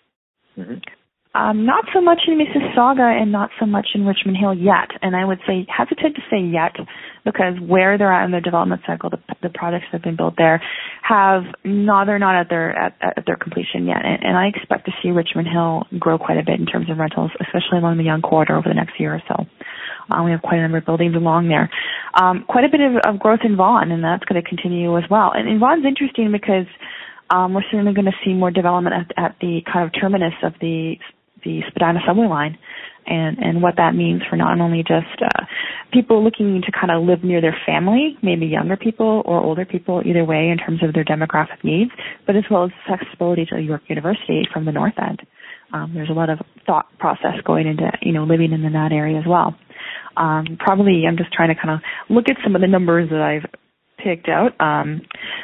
[0.58, 0.80] Mm-hmm.
[1.36, 4.90] Um, not so much in Mississauga and not so much in Richmond Hill yet.
[5.04, 6.74] And I would say hesitant to say yet
[7.24, 10.34] because where they're at in their development cycle, the, the projects that have been built
[10.38, 10.60] there
[11.04, 14.04] have no, they're not at their at, at their completion yet.
[14.04, 16.98] And, and I expect to see Richmond Hill grow quite a bit in terms of
[16.98, 19.46] rentals, especially along the Yonge corridor over the next year or so.
[20.10, 21.70] Um, we have quite a number of buildings along there.
[22.16, 25.04] Um, quite a bit of, of growth in Vaughan, and that's going to continue as
[25.12, 25.32] well.
[25.36, 26.66] And, and Vaughan's interesting because
[27.30, 30.54] um, we're certainly going to see more development at, at the kind of terminus of
[30.60, 30.96] the
[31.44, 32.58] the Spadina subway line
[33.06, 35.46] and and what that means for not only just uh,
[35.92, 40.02] people looking to kind of live near their family, maybe younger people or older people,
[40.06, 41.92] either way in terms of their demographic needs,
[42.26, 45.22] but as well as accessibility to York University from the north end.
[45.74, 49.18] Um, there's a lot of thought process going into you know living in that area
[49.18, 49.56] as well.
[50.18, 53.22] Um, probably I'm just trying to kind of look at some of the numbers that
[53.22, 53.50] I've
[54.04, 54.60] picked out.
[54.60, 55.02] Um,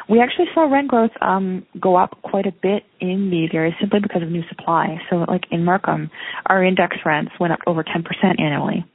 [0.10, 4.00] we actually saw rent growth um, go up quite a bit in these areas simply
[4.02, 4.98] because of new supply.
[5.10, 6.10] So, like in Markham,
[6.46, 8.04] our index rents went up over 10%
[8.39, 8.86] annually.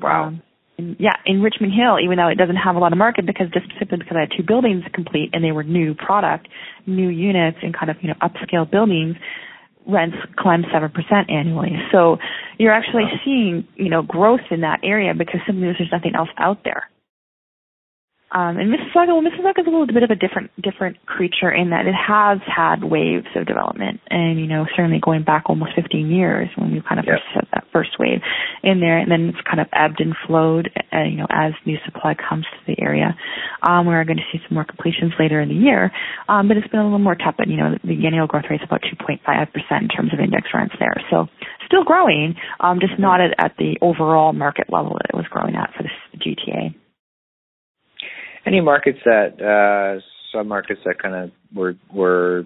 [0.00, 0.26] Wow.
[0.26, 0.42] Um,
[0.78, 3.48] in, yeah, in Richmond Hill, even though it doesn't have a lot of market, because
[3.52, 6.48] just simply because I had two buildings complete and they were new product,
[6.86, 9.16] new units, and kind of you know upscale buildings,
[9.86, 11.72] rents climbed seven percent annually.
[11.92, 12.18] So
[12.58, 16.58] you're actually seeing you know growth in that area because simply there's nothing else out
[16.64, 16.90] there.
[18.32, 21.70] Um, and Mississauga, well, Mississauga is a little bit of a different different creature in
[21.70, 26.10] that it has had waves of development, and you know certainly going back almost 15
[26.10, 27.22] years when we kind of yep.
[27.22, 28.18] first had that first wave
[28.64, 31.78] in there, and then it's kind of ebbed and flowed, uh, you know, as new
[31.86, 33.14] supply comes to the area.
[33.62, 35.92] Um, we're going to see some more completions later in the year,
[36.28, 37.46] um, but it's been a little more tepid.
[37.48, 39.22] You know, the annual growth rate is about 2.5
[39.54, 41.30] percent in terms of index rents there, so
[41.64, 45.54] still growing, um, just not at, at the overall market level that it was growing
[45.54, 46.74] at for the GTA.
[48.46, 50.00] Any markets that uh,
[50.32, 52.44] sub markets that kind of were were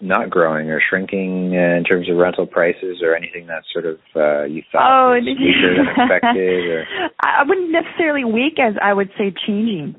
[0.00, 4.44] not growing or shrinking in terms of rental prices or anything that sort of uh,
[4.44, 6.70] you thought oh, was weaker than expected?
[6.70, 6.84] Or?
[7.20, 9.96] I wouldn't necessarily weak as I would say changing.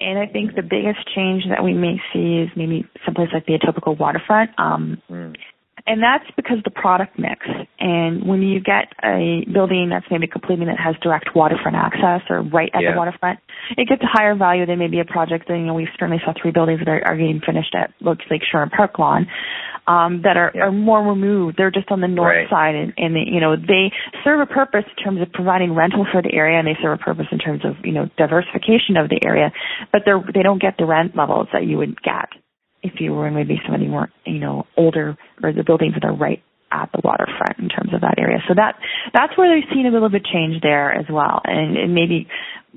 [0.00, 3.58] And I think the biggest change that we may see is maybe someplace like the
[3.58, 4.50] Etobicoke waterfront.
[4.58, 5.34] Um, mm
[5.88, 7.46] and that's because the product mix.
[7.80, 12.42] And when you get a building that's maybe completing that has direct waterfront access or
[12.42, 12.92] right at yeah.
[12.92, 13.40] the waterfront,
[13.76, 16.34] it gets a higher value than maybe a project that, you know, we certainly saw
[16.40, 19.26] three buildings that are, are getting finished at Lake Shore and Park Lawn,
[19.86, 20.68] um, that are, yeah.
[20.68, 21.56] are more removed.
[21.56, 22.50] They're just on the north right.
[22.50, 23.90] side and, and they, you know, they
[24.22, 27.02] serve a purpose in terms of providing rental for the area and they serve a
[27.02, 29.50] purpose in terms of, you know, diversification of the area,
[29.90, 32.28] but they're, they don't get the rent levels that you would get
[32.82, 35.94] if you were in maybe some of the more, you know, older or the buildings
[35.94, 38.38] that are right at the waterfront in terms of that area.
[38.46, 38.76] So that
[39.12, 41.40] that's where they've seen a little bit change there as well.
[41.44, 42.28] And it maybe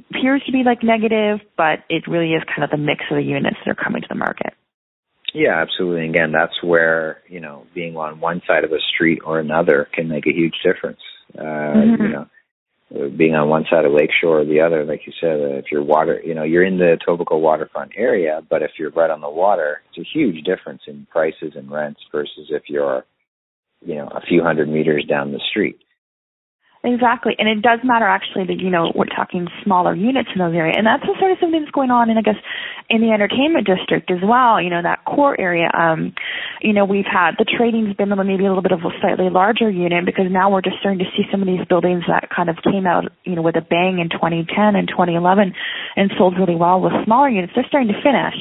[0.09, 3.23] appears to be like negative, but it really is kind of the mix of the
[3.23, 4.53] units that are coming to the market.
[5.33, 6.09] Yeah, absolutely.
[6.09, 10.09] Again, that's where, you know, being on one side of a street or another can
[10.09, 10.99] make a huge difference.
[11.37, 12.03] Uh, mm-hmm.
[12.03, 12.27] you know,
[13.17, 16.21] being on one side of Lakeshore or the other, like you said, if you're water,
[16.25, 19.81] you know, you're in the Etobicoke waterfront area, but if you're right on the water,
[19.89, 23.05] it's a huge difference in prices and rents versus if you're,
[23.85, 25.79] you know, a few hundred meters down the street.
[26.83, 27.35] Exactly.
[27.37, 30.73] And it does matter actually that, you know, we're talking smaller units in those areas.
[30.77, 32.41] And that's the sort of something that's going on in, I guess,
[32.89, 35.69] in the entertainment district as well, you know, that core area.
[35.69, 36.17] Um,
[36.59, 39.69] you know, we've had, the trading's been maybe a little bit of a slightly larger
[39.69, 42.57] unit because now we're just starting to see some of these buildings that kind of
[42.65, 45.53] came out, you know, with a bang in 2010 and 2011
[45.95, 47.53] and sold really well with smaller units.
[47.53, 48.37] They're starting to finish.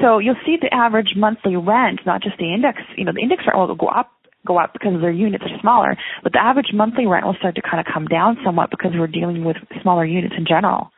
[0.00, 3.44] So you'll see the average monthly rent, not just the index, you know, the index
[3.46, 4.10] rent will go up
[4.46, 7.62] go up because their units are smaller, but the average monthly rent will start to
[7.62, 10.90] kind of come down somewhat because we're dealing with smaller units in general.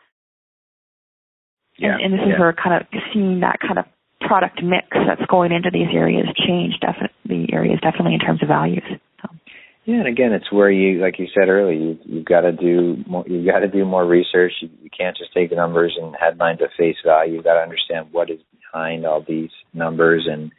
[1.79, 2.35] Yeah, and, and this yeah.
[2.35, 3.87] is where kind of seeing that kind of
[4.21, 8.83] product mix that's going into these areas change definitely areas definitely in terms of values.
[9.23, 9.29] So.
[9.85, 13.03] Yeah, and again, it's where you, like you said earlier, you, you've got to do
[13.07, 13.25] more.
[13.27, 14.53] You've got to do more research.
[14.61, 17.35] You, you can't just take the numbers and headlines at face value.
[17.35, 20.53] You've got to understand what is behind all these numbers and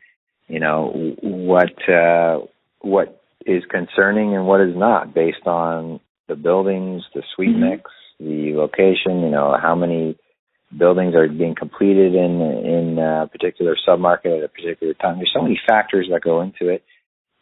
[0.47, 2.39] you know what uh,
[2.81, 7.69] what is concerning and what is not based on the buildings, the suite mm-hmm.
[7.69, 7.83] mix,
[8.19, 10.17] the location, you know, how many
[10.77, 15.17] buildings are being completed in in a particular submarket at a particular time.
[15.17, 16.83] There's so many factors that go into it.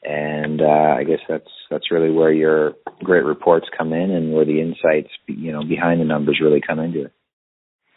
[0.03, 2.73] And uh, I guess that's that's really where your
[3.03, 6.79] great reports come in, and where the insights, you know, behind the numbers really come
[6.79, 7.11] into it.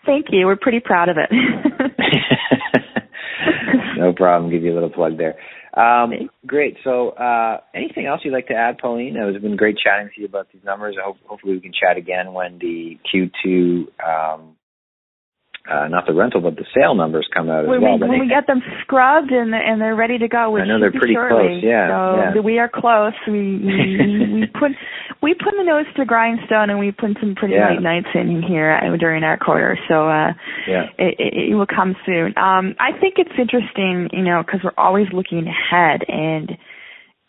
[0.06, 0.46] Thank you.
[0.46, 1.30] We're pretty proud of it.
[3.98, 4.50] no problem.
[4.50, 5.36] Give you a little plug there.
[5.74, 6.12] Um,
[6.46, 6.76] great.
[6.82, 9.16] So, uh, anything else you'd like to add, Pauline?
[9.16, 10.96] It's been great chatting to you about these numbers.
[11.00, 14.56] I hope, hopefully, we can chat again when the Q2 um,
[15.68, 17.98] uh, not the rental, but the sale numbers come out as when well.
[17.98, 20.90] We, when we get them scrubbed and and they're ready to go, I know they're
[20.90, 21.60] pretty shortly.
[21.60, 21.62] close.
[21.62, 22.40] Yeah, so yeah.
[22.40, 23.12] we are close.
[23.28, 24.72] We we, we put
[25.22, 27.70] we put the nose to grindstone and we put some pretty yeah.
[27.70, 29.78] late nights in here during our quarter.
[29.86, 30.32] So uh,
[30.66, 32.32] yeah, it, it, it will come soon.
[32.38, 36.56] Um, I think it's interesting, you know, because we're always looking ahead and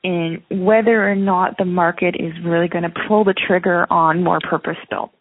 [0.03, 4.39] in whether or not the market is really going to pull the trigger on more
[4.39, 5.11] purpose built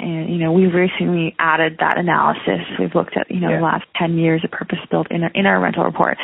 [0.00, 2.66] and you know we've recently added that analysis.
[2.78, 3.58] We've looked at you know yeah.
[3.58, 6.16] the last 10 years of purpose built in our, in our rental report.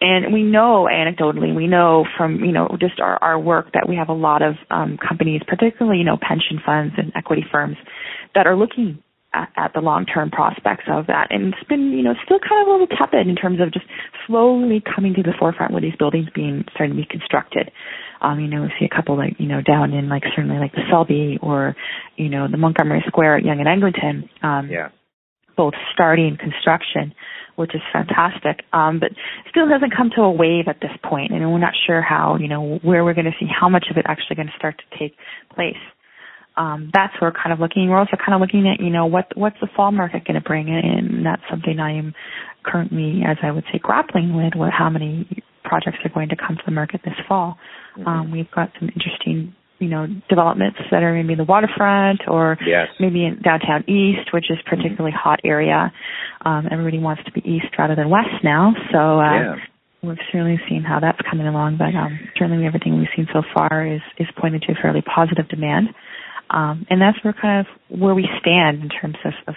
[0.00, 3.96] And we know anecdotally we know from you know just our, our work that we
[3.96, 7.76] have a lot of um, companies particularly you know pension funds and equity firms
[8.34, 11.28] that are looking at, at the long term prospects of that.
[11.30, 13.86] And it's been you know still kind of a little tepid in terms of just
[14.26, 17.70] slowly coming to the forefront with these buildings being starting to be constructed
[18.20, 20.72] um, you know, we see a couple like, you know, down in like certainly like
[20.72, 21.74] the Selby or,
[22.16, 24.30] you know, the Montgomery Square at Yonge and Eglinton.
[24.42, 24.88] Um, yeah.
[25.56, 27.14] Both starting construction,
[27.56, 28.64] which is fantastic.
[28.72, 29.10] Um, but
[29.50, 32.48] still doesn't come to a wave at this point, and we're not sure how, you
[32.48, 34.98] know, where we're going to see how much of it actually going to start to
[34.98, 35.16] take
[35.54, 35.80] place.
[36.56, 37.88] Um, that's where we're kind of looking.
[37.88, 40.46] We're also kind of looking at, you know, what what's the fall market going to
[40.46, 42.14] bring in, and that's something I am
[42.64, 44.54] currently, as I would say, grappling with.
[44.56, 47.56] What how many projects are going to come to the market this fall?
[47.94, 48.08] Mm-hmm.
[48.08, 52.58] Um, we've got some interesting, you know, developments that are maybe in the waterfront or
[52.66, 52.88] yes.
[52.98, 55.28] maybe in downtown east, which is particularly mm-hmm.
[55.30, 55.92] hot area.
[56.44, 59.54] Um, everybody wants to be east rather than west now, so uh, yeah.
[60.02, 61.78] we've certainly seen how that's coming along.
[61.78, 65.94] But um, certainly everything we've seen so far is is pointing to fairly positive demand.
[66.50, 67.66] Um, and that's where kind of
[68.00, 69.54] where we stand in terms of, of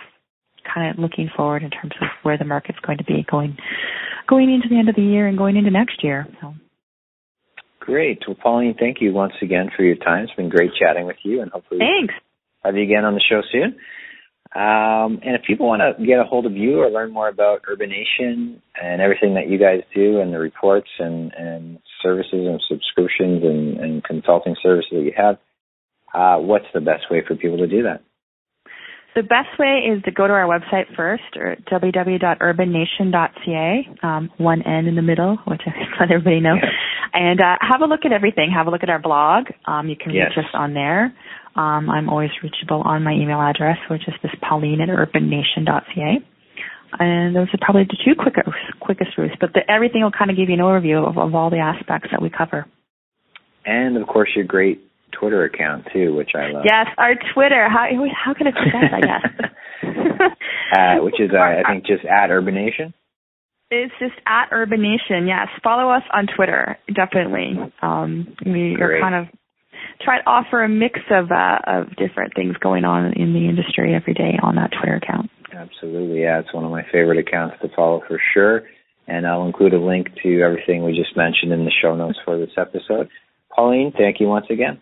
[0.74, 3.58] kind of looking forward in terms of where the market's going to be going
[4.28, 6.26] going into the end of the year and going into next year.
[6.42, 6.54] So.
[7.80, 8.24] Great.
[8.26, 10.24] Well, Pauline, thank you once again for your time.
[10.24, 12.14] It's been great chatting with you, and hopefully thanks
[12.64, 13.76] have you again on the show soon.
[14.56, 17.64] Um, and if people want to get a hold of you or learn more about
[17.64, 23.44] Urbanation and everything that you guys do and the reports and, and services and subscriptions
[23.44, 25.38] and, and consulting services that you have,
[26.14, 28.04] uh, what's the best way for people to do that?
[29.16, 34.88] The best way is to go to our website first, or www.urbanation.ca, um, one N
[34.88, 36.56] in the middle, which I let everybody know,
[37.14, 38.50] and uh, have a look at everything.
[38.56, 39.50] Have a look at our blog.
[39.66, 40.32] Um, you can yes.
[40.36, 41.14] reach us on there.
[41.56, 46.18] Um, I'm always reachable on my email address, which is this Pauline at urbanation.ca.
[47.00, 48.50] And those are probably the two quickest
[48.80, 49.36] quickest routes.
[49.40, 52.10] But the, everything will kind of give you an overview of, of all the aspects
[52.12, 52.66] that we cover.
[53.66, 54.82] And of course, your great
[55.20, 56.64] Twitter account too, which I love.
[56.66, 57.68] Yes, our Twitter.
[57.70, 58.94] How how can I forget?
[58.94, 59.52] I guess.
[60.78, 62.94] uh, which is uh, I think just at Urbanation.
[63.72, 65.28] It's just at Urbanation.
[65.28, 66.78] Yes, follow us on Twitter.
[66.94, 67.58] Definitely.
[67.82, 68.82] Um, we Great.
[68.82, 69.26] are kind of
[70.02, 73.96] try to offer a mix of uh, of different things going on in the industry
[73.96, 75.30] every day on that Twitter account.
[75.54, 78.64] Absolutely, yeah, it's one of my favorite accounts to follow for sure.
[79.08, 82.38] And I'll include a link to everything we just mentioned in the show notes for
[82.38, 83.10] this episode.
[83.54, 84.82] Pauline, thank you once again.